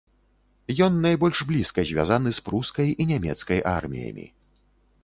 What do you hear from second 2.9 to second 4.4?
і нямецкай арміямі.